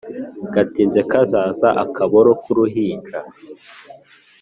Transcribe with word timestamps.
Gatinze 0.53 0.99
kazaza-Akaboro 1.11 2.31
k'uruhinja. 2.41 3.19